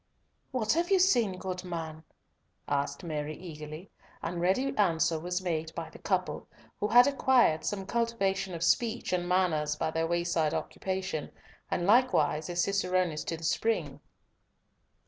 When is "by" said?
5.75-5.91, 9.75-9.91